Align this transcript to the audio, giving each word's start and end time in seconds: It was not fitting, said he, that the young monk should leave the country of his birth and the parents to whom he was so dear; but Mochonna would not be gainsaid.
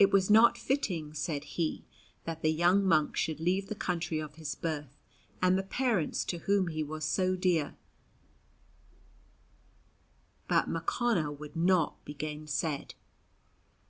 It 0.00 0.10
was 0.10 0.28
not 0.28 0.58
fitting, 0.58 1.14
said 1.14 1.44
he, 1.44 1.84
that 2.24 2.42
the 2.42 2.50
young 2.50 2.84
monk 2.84 3.14
should 3.16 3.38
leave 3.38 3.68
the 3.68 3.76
country 3.76 4.18
of 4.18 4.34
his 4.34 4.56
birth 4.56 4.98
and 5.40 5.56
the 5.56 5.62
parents 5.62 6.24
to 6.24 6.38
whom 6.38 6.66
he 6.66 6.82
was 6.82 7.04
so 7.04 7.36
dear; 7.36 7.76
but 10.48 10.68
Mochonna 10.68 11.30
would 11.30 11.54
not 11.54 12.04
be 12.04 12.12
gainsaid. 12.12 12.94